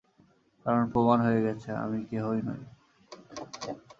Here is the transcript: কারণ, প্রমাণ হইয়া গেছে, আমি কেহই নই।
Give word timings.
কারণ, 0.65 0.83
প্রমাণ 0.91 1.17
হইয়া 1.21 1.41
গেছে, 1.41 1.69
আমি 1.75 1.99
কেহই 2.05 2.41
নই। 2.41 2.61